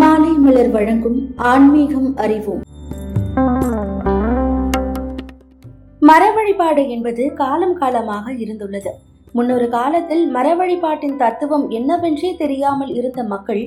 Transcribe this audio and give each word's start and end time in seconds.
மாலை 0.00 0.30
மலர் 0.42 0.70
வழங்கும் 0.70 1.16
ஆன்மீகம் 1.36 2.10
அறிவோம். 2.16 2.60
மர 6.00 6.22
வழிபாடு 6.36 6.82
என்பது 6.88 7.24
காலம் 7.34 7.74
காலமாக 7.74 8.32
இருந்துள்ளது. 8.32 8.92
முன்னொரு 9.32 9.66
காலத்தில் 9.68 10.24
மர 10.26 10.46
வழிபாட்டின் 10.54 11.16
தத்துவம் 11.16 11.66
என்னவென்றே 11.70 12.30
தெரியாமல் 12.36 12.92
இருந்த 12.94 13.22
மக்கள் 13.24 13.62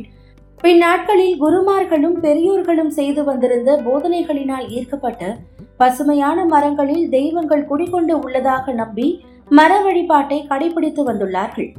பின்னாட்களில் 0.64 1.36
குருமார்களும் 1.44 2.18
பெரியோர்களும் 2.20 2.94
செய்து 3.00 3.24
வந்திருந்த 3.24 3.72
போதனைகளினால் 3.88 4.68
ஈர்க்கப்பட்டு 4.70 5.30
பசுமையான 5.78 6.46
மரங்களில் 6.46 7.06
தெய்வங்கள் 7.10 7.68
குடிகொண்டு 7.72 8.16
உள்ளதாக 8.20 8.74
நம்பி 8.74 9.08
மர 9.50 9.72
வழிபாட்டை 9.82 10.40
கடைபிடித்து 10.50 11.04
வந்துள்ளார்கள். 11.12 11.70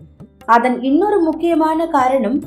அதன் 0.47 0.83
இன்னொரு 0.83 1.19
முக்கியமான 1.21 1.87
காரணம் 1.87 2.39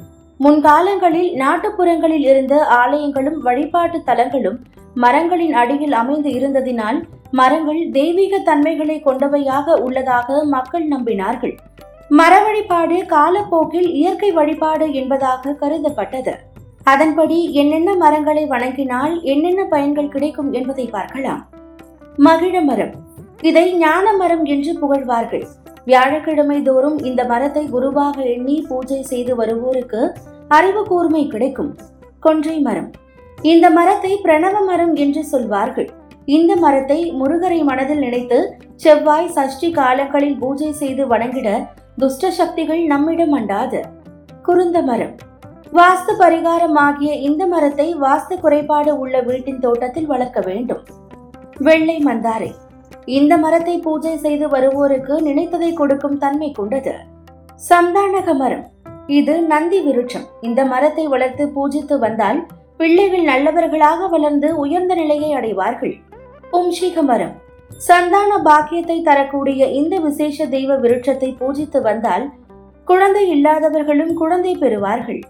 முன்காலங்களில் 0.43 1.31
நாட்டுப்புறங்களில் 1.33 2.25
இருந்த 2.25 2.55
ஆலயங்களும் 2.71 3.39
வழிபாட்டு 3.39 3.97
தலங்களும் 4.05 4.59
மரங்களின் 4.93 5.53
அடியில் 5.53 5.91
அமைந்து 5.91 6.29
இருந்ததினால் 6.29 6.99
மரங்கள் 7.31 7.81
தெய்வீக 7.91 8.39
தன்மைகளை 8.39 9.01
கொண்டவையாக 9.05 9.75
உள்ளதாக 9.79 10.43
மக்கள் 10.43 10.87
நம்பினார்கள். 10.87 11.57
மர 12.09 12.33
வழிபாடு 12.43 13.05
காலப்போக்கில் 13.05 13.89
இயற்கை 13.93 14.31
வழிபாடு 14.31 14.93
என்பதாக 14.93 15.55
கருதப்பட்டது. 15.61 16.33
அதன்படி 16.83 17.53
என்னென்ன 17.53 17.95
மரங்களை 17.95 18.45
வணங்கினால் 18.45 19.21
என்னென்ன 19.21 19.63
பயன்கள் 19.63 20.09
கிடைக்கும் 20.09 20.51
என்பதை 20.51 20.85
பார்க்கலாம். 20.85 21.49
மகிழ 22.17 22.61
மரம். 22.61 22.95
இதை 23.41 23.73
ஞான 23.73 24.13
மரம் 24.13 24.45
என்று 24.45 24.71
புகழ்வார்கள். 24.79 25.47
வியாழக்கிழமை 25.85 26.61
தோறும் 26.61 26.97
இந்த 27.03 27.23
மரத்தை 27.23 27.63
குருவாக 27.65 28.23
எண்ணி 28.23 28.65
பூஜை 28.69 29.03
செய்து 29.03 29.35
வருவோருக்கு 29.35 30.11
அறிவு 30.47 30.83
கூர்மை 30.83 31.27
கிடைக்கும். 31.27 31.77
கொன்றை 32.19 32.59
மரம். 32.59 32.91
இந்த 33.41 33.69
மரத்தை 33.69 34.19
பிரணவ 34.23 34.65
மரம் 34.65 34.95
என்று 34.95 35.23
சொல்வார்கள். 35.25 35.89
இந்த 36.25 36.55
மரத்தை 36.55 37.11
முருகரை 37.11 37.63
மனதில் 37.63 37.99
நினைத்து 37.99 38.57
செவ்வாய் 38.75 39.27
சஷ்டி 39.27 39.71
காலங்களில் 39.71 40.37
பூஜை 40.37 40.71
செய்து 40.71 41.07
வணங்கிட 41.07 41.67
துஷ்ட 41.97 42.31
சக்திகள் 42.31 42.83
நம்மிடம் 42.85 43.33
அண்டாது. 43.33 43.81
குருந்த 44.45 44.81
மரம். 44.81 45.15
வாஸ்து 45.73 46.11
பரிகாரமாகிய 46.19 47.11
இந்த 47.21 47.45
மரத்தை 47.45 47.95
வாஸ்து 47.95 48.39
குறைபாடு 48.39 48.99
உள்ள 48.99 49.21
வீட்டின் 49.21 49.59
தோட்டத்தில் 49.59 50.05
வளர்க்க 50.05 50.39
வேண்டும். 50.41 50.83
வெள்ளை 51.57 51.97
மந்தாரை. 52.05 52.51
இந்த 53.05 53.37
மரத்தை 53.37 53.77
பூஜை 53.77 54.17
செய்து 54.17 54.47
வருவோருக்கு 54.49 55.21
நினைத்ததை 55.21 55.73
கொடுக்கும் 55.73 56.17
தன்மை 56.17 56.51
கொண்டது. 56.51 56.93
சந்தானக 57.69 58.33
மரம். 58.33 58.65
இது 59.07 59.41
நந்தி 59.41 59.79
விருட்சம். 59.81 60.25
இந்த 60.41 60.65
மரத்தை 60.65 61.07
வளர்த்து 61.07 61.47
பூஜித்து 61.47 61.99
வந்தால் 61.99 62.45
பிள்ளைகள் 62.77 63.21
நல்லவர்களாக 63.21 64.07
வளர்ந்து 64.07 64.57
உயர்ந்த 64.57 64.95
நிலையை 64.95 65.33
அடைவார்கள். 65.33 65.95
பும்ஷிக 66.51 67.01
மரம். 67.01 67.33
சந்தான 67.77 68.37
பாக்கியத்தை 68.37 69.01
தரக்கூடிய 69.01 69.67
இந்த 69.67 69.97
விசேஷ 69.99 70.45
தெய்வ 70.45 70.75
விருட்சத்தை 70.75 71.37
பூஜித்து 71.41 71.81
வந்தால் 71.81 72.31
குழந்தை 72.83 73.29
இல்லாதவர்களும் 73.29 74.13
குழந்தை 74.13 74.57
பெறுவார்கள். 74.57 75.21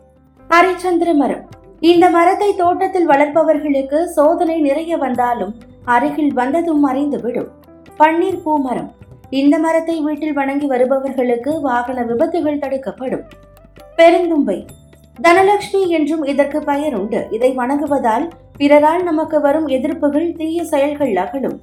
அரைச்சந்திர 0.49 1.13
மரம். 1.13 1.47
இந்த 1.79 2.09
மரத்தை 2.09 2.55
தோட்டத்தில் 2.55 3.05
வளர்ப்பவர்களுக்கு 3.05 4.03
சோதனை 4.03 4.59
நிறைய 4.59 4.97
வந்தாலும் 4.97 5.55
அருகில் 5.85 6.33
வந்ததும் 6.33 6.79
மறைந்துவிடும் 6.85 7.49
பன்னீர் 7.99 8.41
பூ 8.43 8.59
மரம் 8.59 8.91
இந்த 9.29 9.59
மரத்தை 9.59 10.01
வீட்டில் 10.01 10.33
வணங்கி 10.33 10.65
வருபவர்களுக்கு 10.65 11.61
வாகன 11.61 12.03
விபத்துகள் 12.03 12.59
தடுக்கப்படும். 12.59 13.23
பெருந்தும்பை. 13.97 14.65
தனலட்சுமி 15.21 15.87
என்றும் 15.87 16.23
இதற்கு 16.23 16.63
பெயர் 16.63 16.95
உண்டு. 16.95 17.27
இதை 17.31 17.55
வணங்குவதால் 17.55 18.29
பிறரால் 18.57 19.03
நமக்கு 19.03 19.41
வரும் 19.41 19.67
எதிர்ப்புகள் 19.67 20.35
தீய 20.35 20.63
செயல்கள் 20.63 21.15
அகலும். 21.15 21.61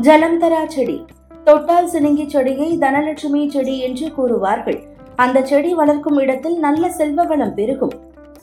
ஜலம் 0.00 0.40
தரா 0.42 0.66
செடி. 0.66 1.04
தொட்டால் 1.44 1.90
சினுங்கி 1.90 2.26
செடியை 2.26 2.78
தனலட்சுமி 2.78 3.48
செடி 3.48 3.78
என்று 3.78 4.08
கூறுவார்கள். 4.08 4.80
அந்த 5.16 5.44
செடி 5.44 5.74
வளர்க்கும் 5.74 6.18
இடத்தில் 6.18 6.58
நல்ல 6.58 6.90
செல்வ 6.90 7.22
வளம் 7.22 7.54
பெருகும். 7.54 7.92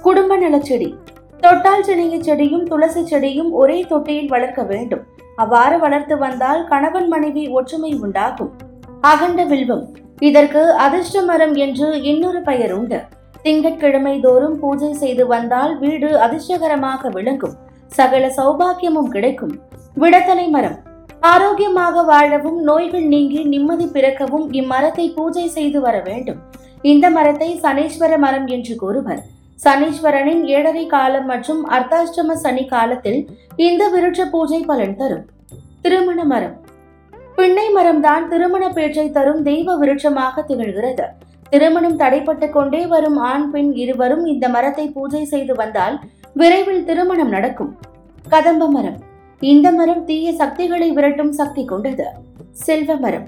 குடும்ப 0.02 0.38
நலச்செடி 0.38 0.94
தொட்டால் 1.42 1.84
சினுங்கி 1.84 2.22
செடியும் 2.22 2.64
துளசி 2.64 3.02
செடியும் 3.02 3.52
ஒரே 3.52 3.82
தொட்டியில் 3.82 4.28
வளர்க்க 4.28 4.64
வேண்டும். 4.64 5.04
அவ்வாறு 5.36 5.80
வளர்த்து 5.80 6.18
வந்தால் 6.18 6.68
கணவன் 6.68 7.08
மனைவி 7.08 7.48
ஒற்றுமை 7.48 7.92
உண்டாகும். 7.94 8.52
அகண்ட 9.02 9.44
வில்வம். 9.44 9.86
இதற்கு 10.20 10.74
அதிர்ஷ்ட 10.74 11.22
மரம் 11.22 11.56
என்று 11.56 12.02
இன்னொரு 12.02 12.42
பெயர் 12.42 12.74
உண்டு. 12.74 13.00
திங்கட்கிழமை 13.44 14.20
தோறும் 14.20 14.60
பூஜை 14.60 14.94
செய்து 14.94 15.28
வந்தால் 15.28 15.80
வீடு 15.80 16.10
அதிர்ஷ்டகரமாக 16.20 17.12
விளங்கும். 17.12 17.56
சகல 17.88 18.28
சௌபாக்கியமும் 18.38 19.10
கிடைக்கும். 19.10 19.62
விடத்தலை 19.98 20.48
மரம். 20.50 20.78
ஆரோக்கியமாக 21.20 22.02
வாழவும் 22.02 22.62
நோய்கள் 22.62 23.04
நீங்கி 23.04 23.44
நிம்மதி 23.44 23.86
பிறக்கவும் 23.86 24.48
இம்மரத்தை 24.52 25.14
பூஜை 25.14 25.48
செய்து 25.48 25.82
வர 25.82 26.00
வேண்டும். 26.00 26.40
இந்த 26.82 27.10
மரத்தை 27.10 27.60
சனேஸ்வர 27.64 28.18
மரம் 28.18 28.48
என்று 28.48 28.76
கூறுவர். 28.76 29.22
சனீஸ்வரனின் 29.64 30.44
ஏழரை 30.46 30.86
காலம் 30.86 31.26
மற்றும் 31.26 31.70
அர்த்தாஷ்டம 31.70 32.34
சனி 32.34 32.66
காலத்தில் 32.66 33.30
இந்த 33.56 33.84
விருட்ச 33.90 34.30
பூஜை 34.30 34.60
பலன் 34.60 34.96
தரும். 34.96 35.26
திருமண 35.82 36.24
மரம். 36.24 36.56
பிள்ளை 37.36 37.68
மரம்தான் 37.76 38.28
திருமண 38.28 38.70
பேச்சை 38.70 39.12
தரும் 39.12 39.42
தெய்வ 39.42 39.78
விருட்சமாக 39.78 40.44
திகழ்கிறது. 40.48 41.06
திருமணம் 41.50 42.00
தடைப்பட்டு 42.00 42.50
கொண்டே 42.50 42.86
வரும் 42.86 43.18
ஆண் 43.18 43.52
பெண் 43.52 43.72
இருவரும் 43.74 44.26
இந்த 44.26 44.50
மரத்தை 44.50 44.88
பூஜை 44.88 45.26
செய்து 45.26 45.56
வந்தால் 45.56 46.00
விரைவில் 46.34 46.86
திருமணம் 46.86 47.30
நடக்கும். 47.30 47.78
கதம்ப 48.30 48.70
மரம். 48.70 49.00
இந்த 49.40 49.72
மரம் 49.72 50.06
தீய 50.06 50.34
சக்திகளை 50.34 50.92
விரட்டும் 50.92 51.32
சக்தி 51.32 51.66
கொண்டது. 51.66 52.06
செல்வ 52.52 52.96
மரம். 52.96 53.28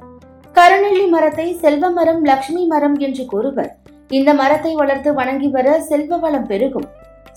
கருநெல்லி 0.55 1.07
மரத்தை 1.09 1.53
செல்வ 1.53 1.89
மரம் 1.89 2.23
லக்ஷ்மி 2.23 2.65
மரம் 2.65 2.97
என்று 2.97 3.25
கூறுவர். 3.25 3.77
இந்த 4.09 4.33
மரத்தை 4.33 4.75
வளர்த்து 4.75 5.13
வணங்கி 5.13 5.47
வர 5.47 5.81
செல்வ 5.81 6.17
வளம் 6.17 6.45
பெருகும். 6.47 6.85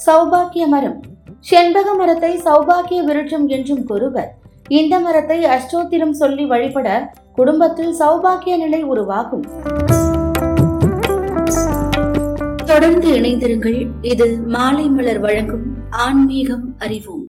சௌபாக்கிய 0.07 0.67
மரம். 0.67 1.03
செண்பக 1.41 1.95
மரத்தை 1.97 2.37
சௌபாக்கிய 2.37 3.05
விருட்சம் 3.05 3.47
என்றும் 3.47 3.85
கூறுவர். 3.85 4.35
இந்த 4.69 4.99
மரத்தை 4.99 5.45
அஷ்டோத்திரம் 5.45 6.11
சொல்லி 6.11 6.45
வழிபட 6.45 7.13
குடும்பத்தில் 7.35 7.95
சௌபாக்கிய 8.01 8.57
நிலை 8.57 8.83
உருவாகும். 8.83 9.45
தொடர்ந்து 12.65 13.09
இணைந்திருங்கள். 13.21 13.91
இது 14.03 14.39
மாலை 14.47 14.89
மலர் 14.89 15.21
வழங்கும் 15.21 15.67
ஆன்மீகம் 15.91 16.75
அறிவோம். 16.79 17.19